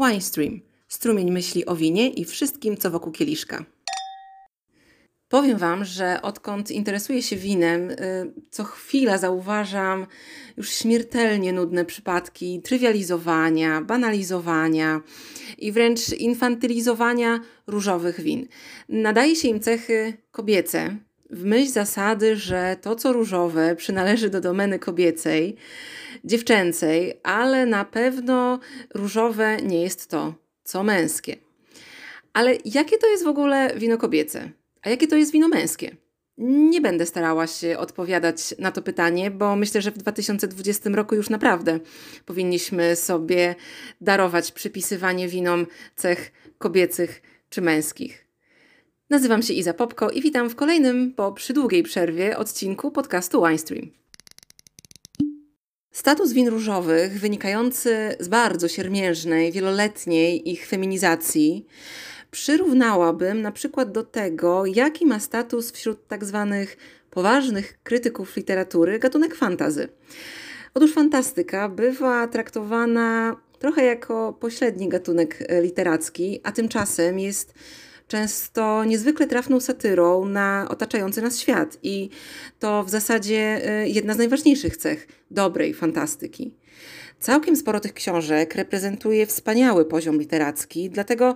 [0.00, 3.64] Winestream, strumień myśli o winie i wszystkim, co wokół kieliszka.
[5.28, 7.96] Powiem Wam, że odkąd interesuję się winem, y,
[8.50, 10.06] co chwila zauważam
[10.56, 15.00] już śmiertelnie nudne przypadki trywializowania, banalizowania
[15.58, 18.48] i wręcz infantylizowania różowych win.
[18.88, 20.96] Nadaje się im cechy kobiece,
[21.30, 25.56] w myśl zasady, że to, co różowe, przynależy do domeny kobiecej,
[26.24, 28.60] dziewczęcej, ale na pewno
[28.94, 31.36] różowe nie jest to, co męskie.
[32.32, 34.50] Ale jakie to jest w ogóle wino kobiece?
[34.82, 35.96] A jakie to jest wino męskie?
[36.38, 41.30] Nie będę starała się odpowiadać na to pytanie, bo myślę, że w 2020 roku już
[41.30, 41.80] naprawdę
[42.26, 43.54] powinniśmy sobie
[44.00, 45.66] darować przypisywanie winom
[45.96, 48.29] cech kobiecych czy męskich.
[49.10, 53.90] Nazywam się Iza Popko i witam w kolejnym, po przydługiej przerwie, odcinku podcastu Winestream.
[55.92, 61.66] Status win różowych, wynikający z bardzo siermiężnej, wieloletniej ich feminizacji,
[62.30, 66.76] przyrównałabym na przykład do tego, jaki ma status wśród tak zwanych
[67.10, 69.88] poważnych krytyków literatury gatunek fantazy.
[70.74, 77.54] Otóż fantastyka bywa traktowana trochę jako pośredni gatunek literacki, a tymczasem jest
[78.10, 82.10] często niezwykle trafną satyrą na otaczający nas świat i
[82.58, 86.54] to w zasadzie y, jedna z najważniejszych cech dobrej fantastyki.
[87.20, 91.34] Całkiem sporo tych książek reprezentuje wspaniały poziom literacki, dlatego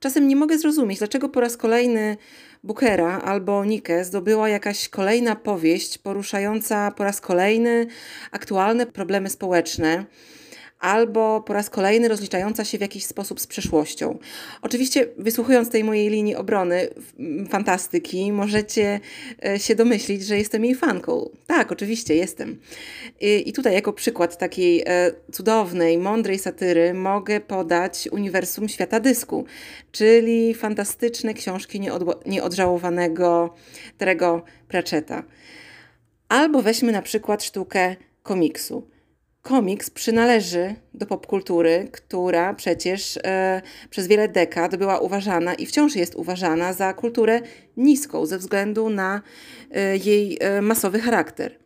[0.00, 2.16] czasem nie mogę zrozumieć, dlaczego po raz kolejny
[2.64, 7.86] Bookera albo Nike zdobyła jakaś kolejna powieść poruszająca po raz kolejny
[8.30, 10.04] aktualne problemy społeczne
[10.78, 14.18] albo po raz kolejny rozliczająca się w jakiś sposób z przeszłością.
[14.62, 16.88] Oczywiście, wysłuchując tej mojej linii obrony
[17.50, 19.00] fantastyki, możecie
[19.44, 21.30] e, się domyślić, że jestem jej fanką.
[21.46, 22.60] Tak, oczywiście jestem.
[23.20, 29.44] I tutaj, jako przykład takiej e, cudownej, mądrej satyry, mogę podać uniwersum świata dysku,
[29.92, 31.80] czyli fantastyczne książki
[32.26, 33.54] nieodżałowanego
[33.98, 35.22] Terego Pratchetta.
[36.28, 38.95] Albo weźmy na przykład sztukę komiksu
[39.46, 46.14] komiks przynależy do popkultury, która przecież e, przez wiele dekad była uważana i wciąż jest
[46.14, 47.40] uważana za kulturę
[47.76, 49.22] niską ze względu na
[49.70, 51.58] e, jej e, masowy charakter.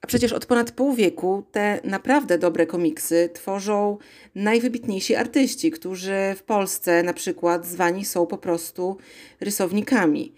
[0.00, 3.98] A przecież od ponad pół wieku te naprawdę dobre komiksy tworzą
[4.34, 8.96] najwybitniejsi artyści, którzy w Polsce na przykład zwani są po prostu
[9.40, 10.34] rysownikami,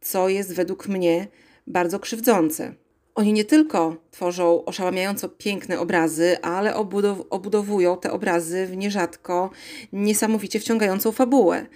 [0.00, 1.26] co jest według mnie
[1.66, 2.74] bardzo krzywdzące.
[3.18, 9.50] Oni nie tylko tworzą oszałamiająco piękne obrazy, ale obudow obudowują te obrazy w nierzadko
[9.92, 11.66] niesamowicie wciągającą fabułę.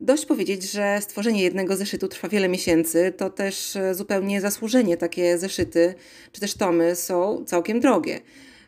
[0.00, 5.38] Dość powiedzieć, że stworzenie jednego zeszytu trwa wiele miesięcy, to też e, zupełnie zasłużenie takie
[5.38, 5.94] zeszyty
[6.32, 8.20] czy też tomy są całkiem drogie.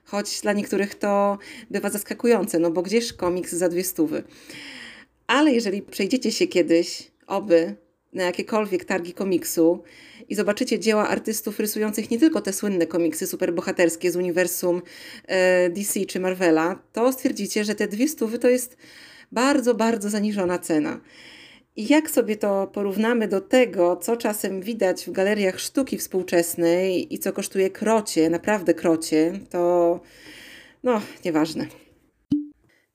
[0.04, 1.38] Choć dla niektórych to
[1.70, 4.22] bywa zaskakujące, no bo gdzież komiks za dwie stówy.
[5.26, 7.74] Ale jeżeli przejdziecie się kiedyś, oby,
[8.12, 9.82] na jakiekolwiek targi komiksu,
[10.28, 14.82] i zobaczycie dzieła artystów rysujących nie tylko te słynne komiksy superbohaterskie z uniwersum
[15.26, 18.76] e, DC czy Marvela, to stwierdzicie, że te dwie stówy to jest
[19.32, 21.00] bardzo, bardzo zaniżona cena.
[21.76, 27.18] I jak sobie to porównamy do tego, co czasem widać w galeriach sztuki współczesnej i
[27.18, 30.00] co kosztuje krocie, naprawdę krocie, to
[30.82, 31.66] no, nieważne.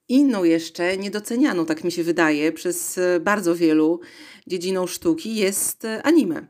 [0.09, 3.99] Inną jeszcze, niedocenianą, tak mi się wydaje, przez bardzo wielu
[4.47, 6.47] dziedziną sztuki jest anime.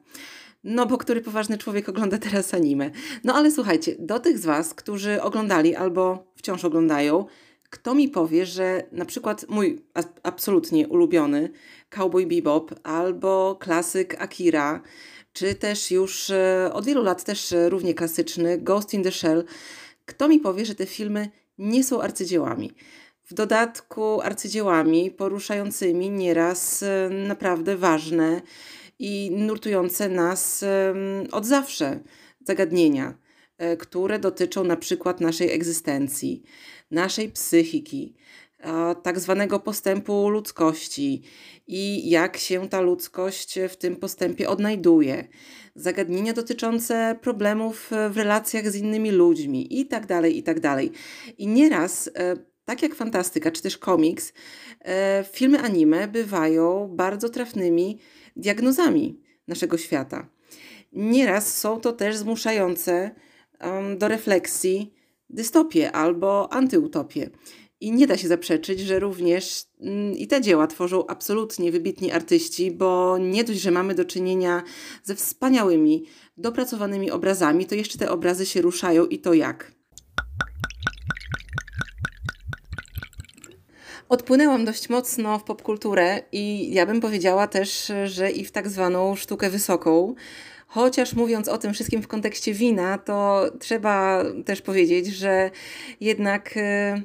[0.64, 2.92] No bo który poważny człowiek ogląda teraz anime?
[3.24, 7.26] No ale słuchajcie, do tych z Was, którzy oglądali albo wciąż oglądają,
[7.70, 9.82] kto mi powie, że na przykład mój
[10.24, 11.50] absolutnie ulubiony
[11.90, 14.82] Cowboy Bebop albo klasyk Akira,
[15.34, 19.44] czy też już e, od wielu lat też równie klasyczny Ghost in the Shell,
[20.06, 22.74] kto mi powie, że te filmy nie są arcydziełami?
[23.26, 28.42] W dodatku arcydziełami poruszającymi nieraz e, naprawdę ważne
[29.00, 30.66] i nurtujące nas
[31.32, 32.00] od zawsze
[32.48, 33.18] zagadnienia,
[33.58, 36.44] e, które dotyczą na przykład naszej egzystencji,
[36.92, 38.16] naszej psychiki,
[39.04, 41.24] tak zwanego postępu ludzkości
[41.68, 45.28] i jak się ta ludzkość w tym postępie odnajduje,
[45.76, 50.92] zagadnienia dotyczące problemów w relacjach z innymi ludźmi i tak dalej, i tak dalej.
[51.38, 52.36] I nieraz, e,
[52.66, 54.34] tak jak fantastyka czy też komiks,
[54.86, 58.00] e, filmy anime bywają bardzo trafnymi
[58.36, 60.30] diagnozami naszego świata.
[60.94, 63.12] Nieraz są to też zmuszające
[63.62, 64.94] um, do refleksji
[65.30, 67.30] dystopie albo antyutopie.
[67.80, 72.72] I nie da się zaprzeczyć, że również mm, i te dzieła tworzą absolutnie wybitni artyści,
[72.72, 74.64] bo nie dość, że mamy do czynienia
[75.04, 76.06] ze wspaniałymi,
[76.38, 79.83] dopracowanymi obrazami, to jeszcze te obrazy się ruszają i to jak.
[84.10, 89.16] Odpłynęłam dość mocno w popkulturę i ja bym powiedziała też, że i w tak zwaną
[89.16, 90.16] sztukę wysoką.
[90.68, 95.52] Chociaż mówiąc o tym wszystkim w kontekście wina, to trzeba też powiedzieć, że
[96.02, 97.02] jednak e,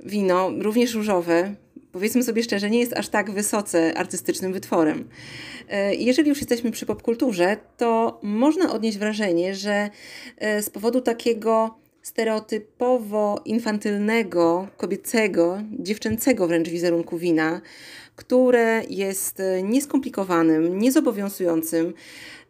[0.00, 1.54] wino, również różowe,
[1.92, 5.08] powiedzmy sobie szczerze, nie jest aż tak wysoce artystycznym wytworem.
[5.68, 9.90] E, jeżeli już jesteśmy przy popkulturze, to można odnieść wrażenie, że
[10.38, 17.60] e, z powodu takiego stereotypowo infantylnego, kobiecego, dziewczęcego wręcz wizerunku wina,
[18.16, 21.94] które jest e, nieskomplikowanym, niezobowiązującym,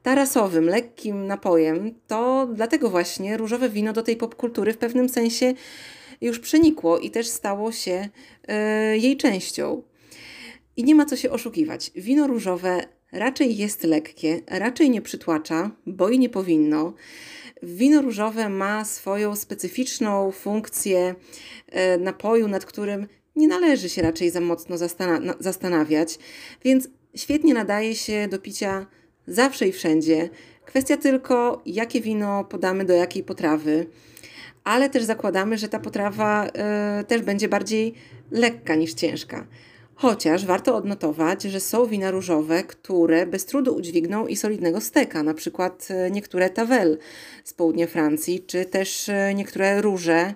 [0.03, 5.55] tarasowym, lekkim napojem, to dlatego właśnie różowe wino do tej popkultury w pewnym sensie
[6.21, 8.09] już przenikło i też stało się
[8.93, 9.83] y, jej częścią.
[10.77, 11.91] I nie ma co się oszukiwać.
[11.97, 16.95] Wino różowe raczej jest lekkie, raczej nie przytłacza, bo i nie powinno.
[17.63, 21.15] Wino różowe ma swoją specyficzną funkcję
[21.95, 23.07] y, napoju, nad którym
[23.37, 24.77] nie należy się raczej za mocno
[25.41, 26.19] zastanawiać,
[26.65, 28.87] więc świetnie nadaje się do picia
[29.27, 30.31] zawsze i wszędzie.
[30.65, 33.87] Kwestia tylko, jakie wino podamy do jakiej potrawy
[34.65, 36.47] ale też zakładamy, że ta potrawa
[37.01, 37.95] y, też będzie bardziej
[38.31, 39.47] lekka niż ciężka.
[39.97, 45.35] Chociaż warto odnotować, że są wina różowe, które bez trudu udźwigną i solidnego steka, na
[45.35, 46.99] przykład y, niektóre Tavel
[47.45, 50.35] z południa Francji, czy też y, niektóre róże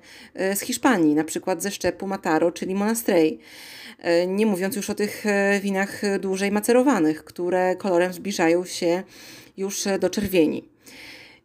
[0.55, 3.38] z Hiszpanii, na przykład ze szczepu Mataro, czyli Monastrey.
[4.26, 5.25] Nie mówiąc już o tych
[5.62, 9.02] winach dłużej macerowanych, które kolorem zbliżają się
[9.56, 10.69] już do czerwieni.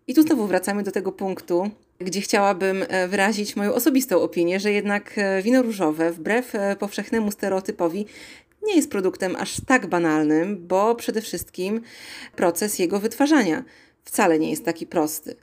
[0.07, 1.69] I tu znowu wracamy do tego punktu,
[1.99, 7.31] gdzie chciałabym e, wyrazić moją osobistą opinię, że jednak e, wino różowe, wbrew e, powszechnemu
[7.31, 8.05] stereotypowi,
[8.63, 11.81] nie jest produktem aż tak banalnym, bo przede wszystkim
[12.35, 13.63] proces jego wytwarzania
[14.03, 15.35] wcale nie jest taki prosty.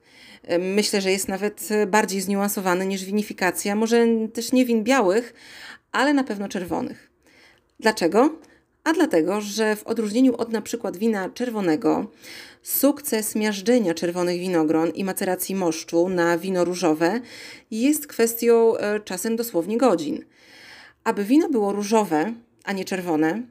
[0.59, 5.35] Myślę, że jest nawet bardziej zniuansowany niż winifikacja, może też nie win białych,
[5.93, 7.11] ale na pewno czerwonych.
[7.81, 8.31] Dlaczego?
[8.91, 12.07] A dlatego, że w odróżnieniu od na przykład wina czerwonego,
[12.63, 17.21] Sukces miażdżenia czerwonych winogron i maceracji moszczu na wino różowe
[17.71, 20.25] jest kwestią e, czasem dosłownie godzin.
[21.05, 22.33] Aby wino było różowe,
[22.65, 23.43] a nie czerwone,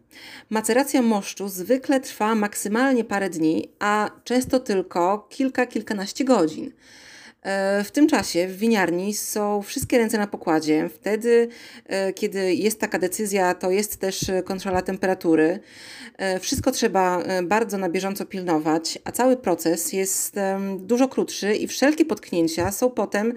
[0.49, 6.71] maceracja moszczu zwykle trwa maksymalnie parę dni, a często tylko kilka, kilkanaście godzin.
[7.43, 10.89] E, w tym czasie w winiarni są wszystkie ręce na pokładzie.
[10.89, 11.47] Wtedy,
[11.85, 15.59] e, kiedy jest taka decyzja, to jest też kontrola temperatury.
[16.17, 20.35] E, wszystko trzeba bardzo na bieżąco pilnować, a cały proces jest
[20.77, 23.33] dużo krótszy i wszelkie potknięcia są potem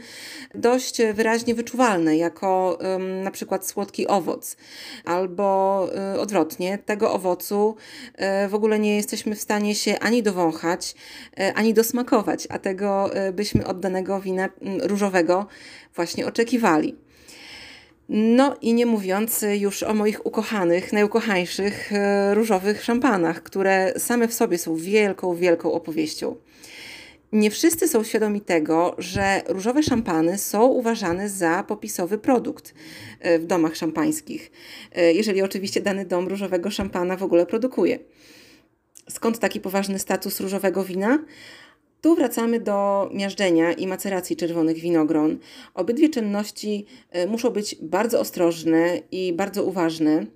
[0.55, 2.79] dość wyraźnie wyczuwalne, jako
[3.25, 4.57] na przykład słodki owoc,
[5.05, 5.89] albo
[6.19, 7.77] odwrotnie, tego owocu
[8.49, 10.95] w ogóle nie jesteśmy w stanie się ani dowąchać,
[11.55, 15.47] ani dosmakować, a tego byśmy oddali danego wina mm, różowego
[15.95, 16.97] właśnie oczekiwali.
[18.09, 24.35] No i nie mówiąc już o moich ukochanych, najukochańszych e, różowych szampanach, które same w
[24.35, 26.37] sobie są wielką, wielką opowieścią.
[27.33, 32.75] Nie wszyscy są świadomi tego, że różowe szampany są uważane za popisowy produkt
[33.21, 34.51] e, w domach szampańskich,
[34.93, 37.99] e, jeżeli oczywiście dany dom różowego szampana w ogóle produkuje.
[39.11, 41.19] Skąd taki poważny status różowego wina?
[42.03, 45.39] Tu wracamy do miażdżenia i maceracji czerwonych winogron.
[45.75, 50.27] Obydwie czynności e, muszą być bardzo ostrożne i bardzo uważne.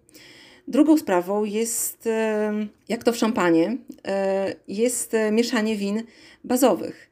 [0.69, 2.53] Drugą sprawą jest, e,
[2.89, 6.03] jak to w szampanie, e, jest mieszanie win
[6.45, 7.11] bazowych.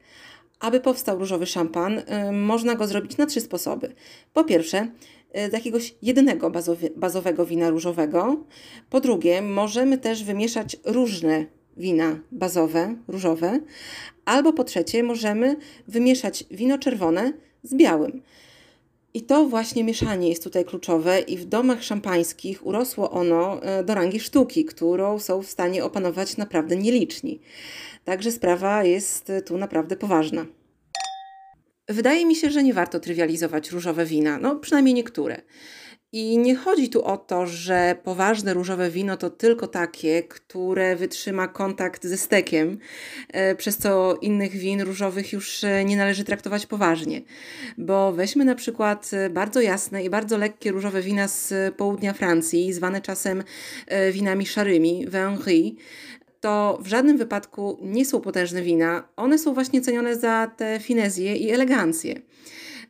[0.59, 3.93] Aby powstał różowy szampan, można go zrobić na trzy sposoby.
[4.33, 4.87] Po pierwsze,
[5.49, 6.51] z jakiegoś jednego
[6.95, 8.43] bazowego wina różowego.
[8.89, 11.45] Po drugie, możemy też wymieszać różne
[11.77, 13.59] wina bazowe, różowe,
[14.25, 15.55] albo po trzecie możemy
[15.87, 18.21] wymieszać wino czerwone z białym.
[19.13, 23.95] I to właśnie mieszanie jest tutaj kluczowe i w domach szampańskich urosło ono e, do
[23.95, 27.39] rangi sztuki, którą są w stanie opanować naprawdę nieliczni.
[28.03, 30.45] Także sprawa jest tu naprawdę poważna.
[31.89, 35.41] Wydaje mi się, że nie warto trywializować różowe wina, no przynajmniej niektóre.
[36.17, 41.47] I nie chodzi tu o to, że poważne różowe wino to tylko takie, które wytrzyma
[41.47, 42.77] kontakt ze stekiem,
[43.29, 47.21] e, przez co innych win różowych już e, nie należy traktować poważnie.
[47.77, 52.73] Bo weźmy na przykład e, bardzo jasne i bardzo lekkie różowe wina z południa Francji,
[52.73, 53.43] zwane czasem
[54.11, 55.77] winami szarymi, vin
[56.41, 59.07] to w żadnym wypadku nie są potężne wina.
[59.15, 62.21] One są właśnie cenione za tę finezję i elegancję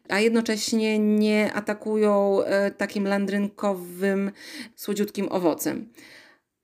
[0.09, 4.31] a jednocześnie nie atakują e, takim landrynkowym,
[4.75, 5.89] słodziutkim owocem.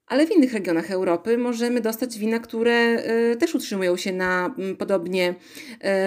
[0.07, 3.03] ale w innych regionach Europy możemy dostać wina, które
[3.39, 5.35] też utrzymują się na podobnie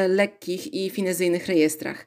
[0.08, 2.06] lekkich i finezyjnych rejestrach.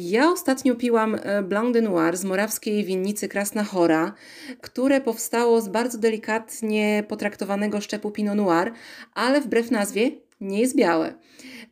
[0.00, 4.14] Ja ostatnio piłam Blanc de Noir z morawskiej winnicy Krasna Chora,
[4.60, 8.72] które powstało z bardzo delikatnie potraktowanego szczepu Pinot Noir,
[9.14, 11.14] ale wbrew nazwie nie jest białe.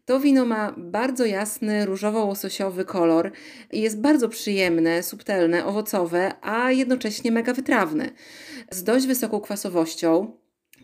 [0.05, 3.33] To wino ma bardzo jasny, różowo-łososiowy kolor
[3.73, 8.11] i jest bardzo przyjemne, subtelne, owocowe, a jednocześnie mega wytrawne.
[8.71, 10.37] Z dość wysoką kwasowością,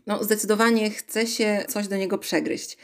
[0.07, 2.79] no, zdecydowanie chce się coś do niego przegryźć.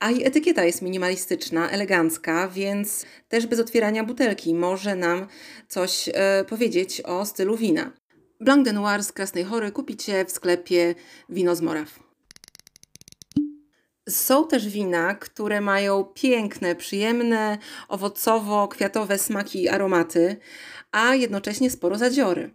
[0.00, 5.26] A i etykieta jest minimalistyczna, elegancka, więc też bez otwierania butelki może nam
[5.68, 7.92] coś e, powiedzieć o stylu wina.
[8.40, 10.94] Blanc de Noir z Krasnej Chory kupicie w sklepie
[11.28, 12.05] Wino z Moraw.
[14.08, 17.58] Są też wina, które mają piękne, przyjemne,
[17.88, 20.36] owocowo-kwiatowe smaki i aromaty,
[20.92, 22.50] a jednocześnie sporo zadziory.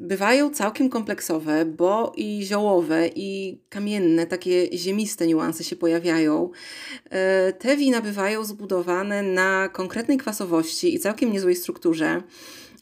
[0.00, 6.50] Bywają całkiem kompleksowe, bo i ziołowe, i kamienne, takie ziemiste niuanse się pojawiają.
[7.10, 12.22] E, te wina bywają zbudowane na konkretnej kwasowości i całkiem niezłej strukturze.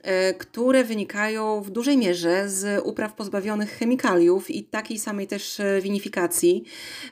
[0.05, 5.81] E, które wynikają w dużej mierze z upraw pozbawionych chemikaliów i takiej samej też e,
[5.81, 6.65] winifikacji,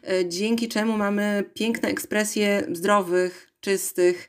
[0.09, 4.29] e, dzięki czemu mamy piękne ekspresje zdrowych, czystych,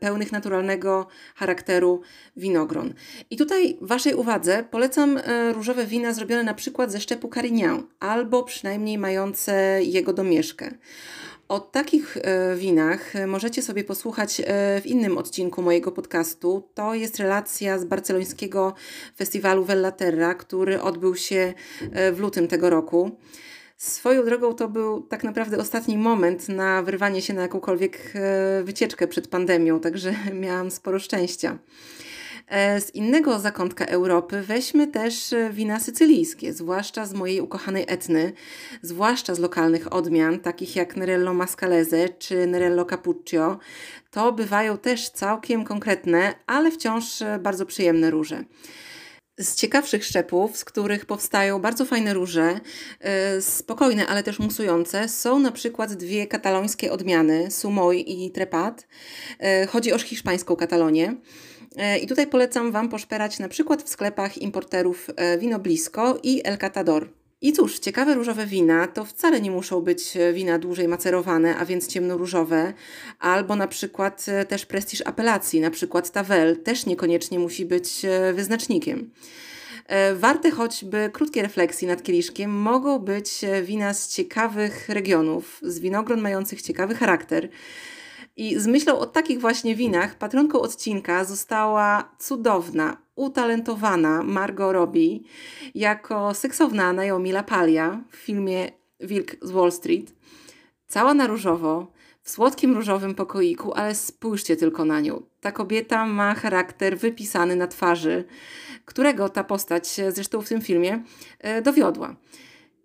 [0.00, 2.00] pełnych naturalnego charakteru
[2.36, 2.94] winogron.
[3.30, 5.20] I tutaj Waszej uwadze polecam
[5.52, 10.70] różowe wina zrobione na przykład ze szczepu Carignan albo przynajmniej mające jego domieszkę.
[11.48, 14.44] O takich e, winach możecie sobie posłuchać e,
[14.80, 16.68] w innym odcinku mojego podcastu.
[16.74, 18.74] To jest relacja z barcelońskiego
[19.16, 21.54] festiwalu Vella Terra, który odbył się
[21.92, 23.10] e, w lutym tego roku.
[23.76, 28.12] Swoją drogą to był tak naprawdę ostatni moment na wyrwanie się na jakąkolwiek
[28.64, 31.58] wycieczkę przed pandemią, także miałam sporo szczęścia.
[32.48, 38.32] E, z innego zakątka Europy weźmy też e, wina sycylijskie, zwłaszcza z mojej ukochanej Etny,
[38.82, 43.58] zwłaszcza z lokalnych odmian, takich jak Nerello Mascalese czy Nerello Cappuccio.
[44.10, 48.44] To bywają też całkiem konkretne, ale wciąż e, bardzo przyjemne róże.
[49.38, 52.60] Z ciekawszych szczepów, z których powstają bardzo fajne róże,
[53.40, 58.86] spokojne, ale też musujące, są na przykład dwie katalońskie odmiany, Sumoy i Trepat.
[59.68, 61.16] chodzi o hiszpańską Katalonię.
[61.76, 66.40] E, I tutaj polecam Wam poszperać na przykład w sklepach importerów e, Wino Blisko i
[66.44, 67.08] El Catador.
[67.40, 71.64] I cóż, ciekawe różowe wina to wcale nie muszą być e, wina dłużej macerowane, a
[71.64, 72.72] więc ciemnoróżowe,
[73.18, 79.10] albo na przykład też prestiż apelacji, na przykład Tavel, też niekoniecznie musi być wyznacznikiem.
[80.14, 86.62] Warte choćby krótkie refleksji nad kieliszkiem mogą być wina z ciekawych regionów, z winogron mających
[86.62, 87.48] ciekawy charakter,
[88.36, 95.20] i z myślą o takich właśnie winach patronką odcinka została cudowna, utalentowana Margot Robbie
[95.74, 100.14] jako seksowna Naomi Lapalia w filmie Wilk z Wall Street.
[100.86, 105.22] Cała na różowo, w słodkim różowym pokoiku, ale spójrzcie tylko na nią.
[105.40, 108.24] Ta kobieta ma charakter wypisany na twarzy,
[108.84, 111.02] którego ta postać zresztą w tym filmie
[111.38, 112.16] e, dowiodła.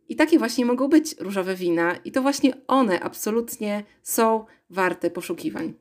[0.10, 5.74] I takie właśnie mogą być różowe wina, i to właśnie one absolutnie są warte poszukiwań.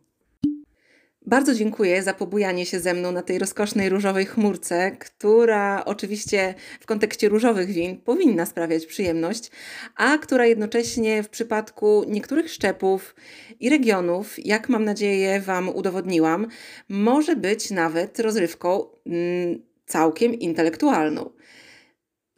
[1.26, 6.86] Bardzo dziękuję za pobujanie się ze mną na tej rozkosznej różowej chmurce, która oczywiście w
[6.86, 9.50] kontekście różowych win powinna sprawiać przyjemność,
[9.96, 13.14] a która jednocześnie w przypadku niektórych szczepów
[13.60, 16.46] i regionów, jak mam nadzieję Wam udowodniłam,
[16.88, 21.30] może być nawet rozrywką mm, całkiem intelektualną.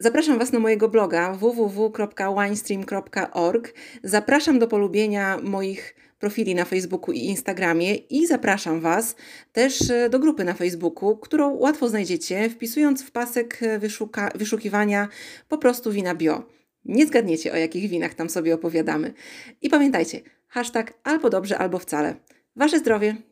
[0.01, 3.73] Zapraszam Was na mojego bloga www.winestream.org.
[4.03, 9.15] Zapraszam do polubienia moich profili na Facebooku i Instagramie i zapraszam Was
[9.53, 15.07] też e, do grupy na Facebooku, którą łatwo znajdziecie wpisując w pasek wyszuka, wyszukiwania
[15.49, 16.43] po prostu wina bio.
[16.85, 19.13] Nie zgadniecie o jakich winach tam sobie opowiadamy.
[19.61, 22.15] I pamiętajcie, hashtag albo dobrze, albo wcale.
[22.55, 23.30] Wasze zdrowie!